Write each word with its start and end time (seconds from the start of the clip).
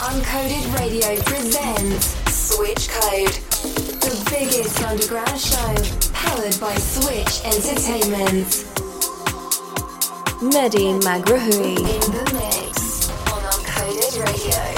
Uncoded 0.00 0.78
Radio 0.78 1.20
presents 1.24 2.14
Switch 2.32 2.88
Code, 2.88 3.34
the 4.00 4.26
biggest 4.30 4.80
underground 4.84 5.40
show 5.40 5.74
powered 6.12 6.58
by 6.60 6.72
Switch 6.76 7.44
Entertainment. 7.44 8.46
Mehdi 10.40 11.00
Maghraoui 11.00 11.78
in 11.78 12.12
the 12.12 12.24
mix 12.32 13.10
on 13.32 13.42
Uncoded 13.42 14.24
Radio. 14.24 14.77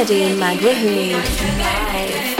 Mehdi 0.00 0.32
Maghraoui. 0.40 2.39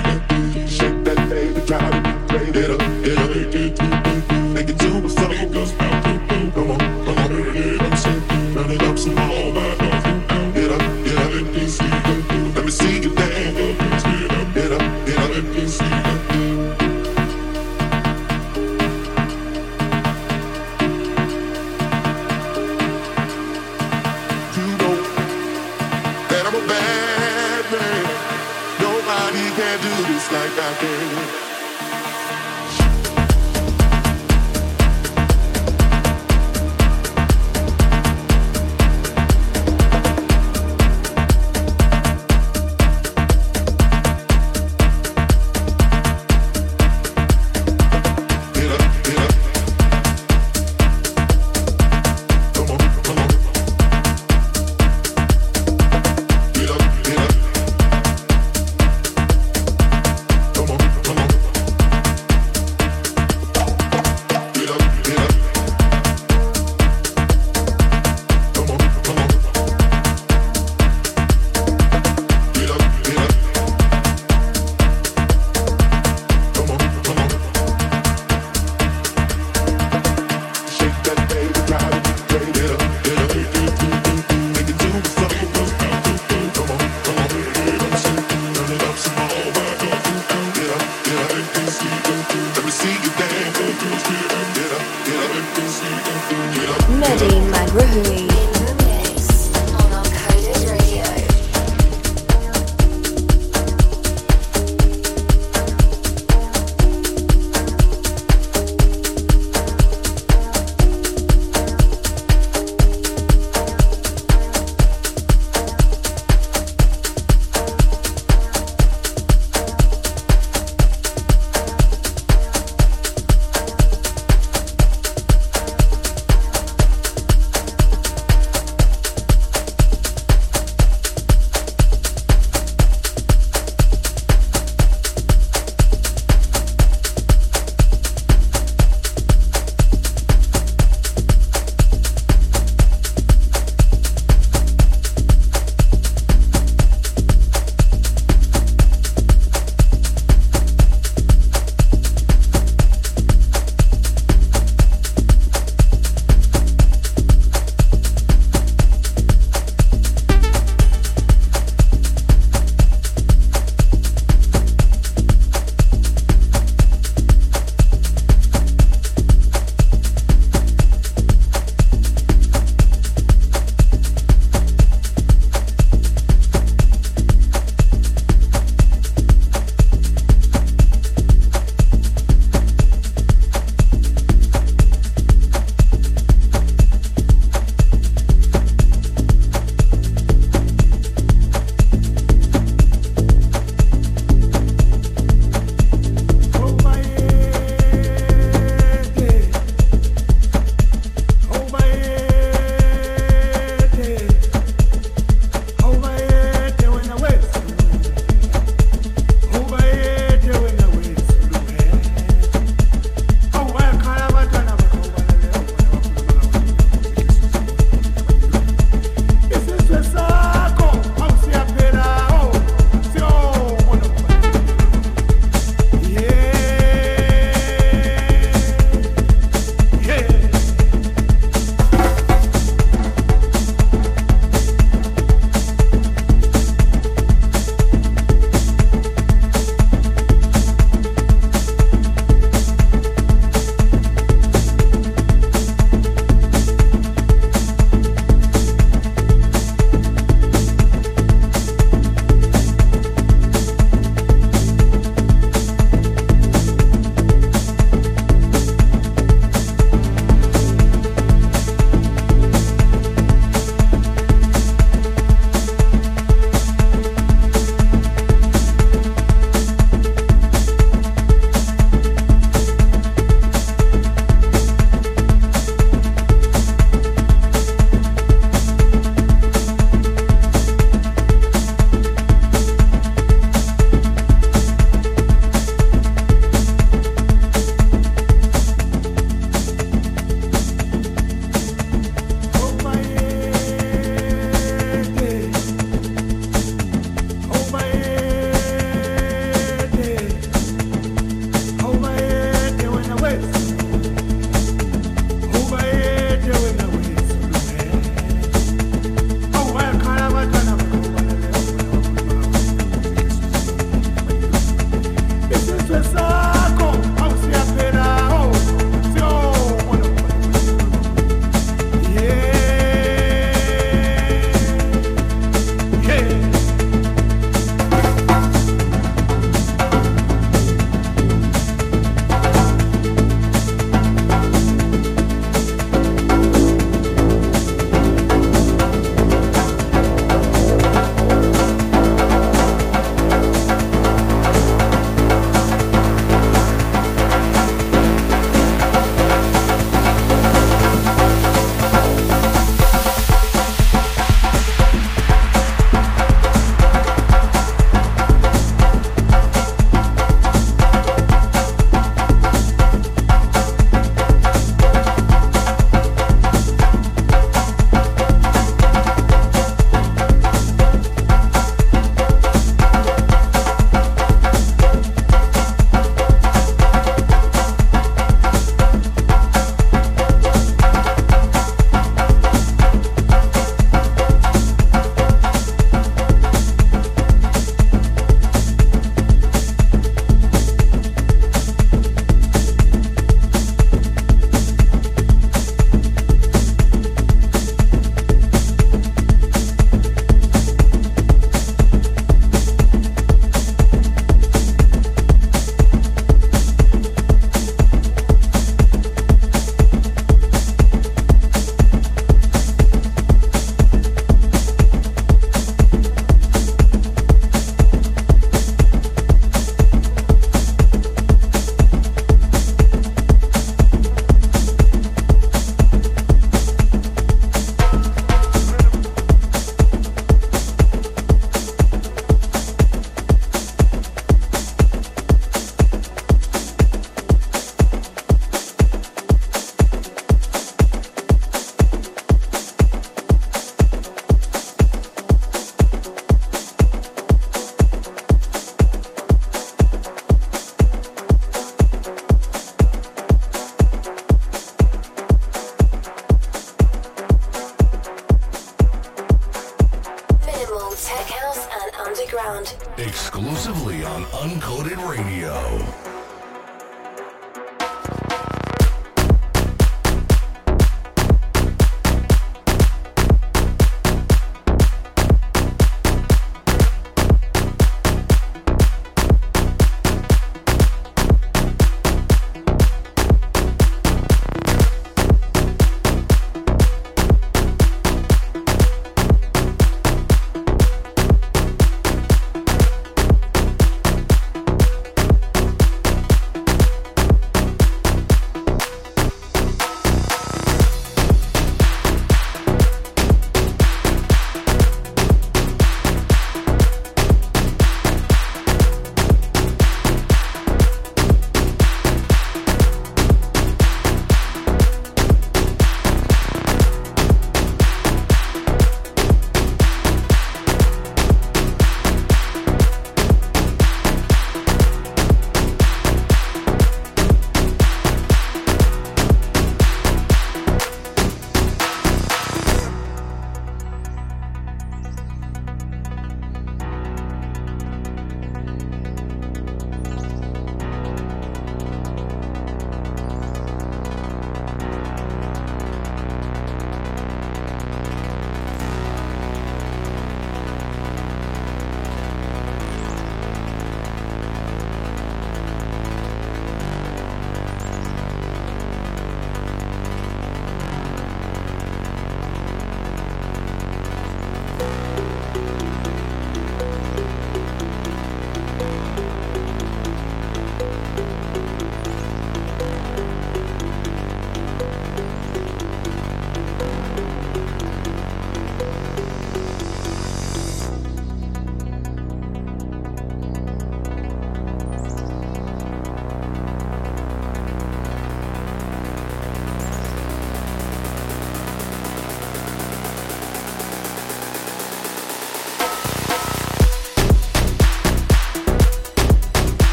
on 464.21 464.49
Uncoded 464.49 464.97
Radio. 465.07 465.90